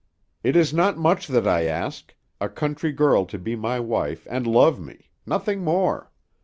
[0.43, 4.47] It is not much that I ask; a country girl to be my wife, and
[4.47, 6.11] love me nothing more.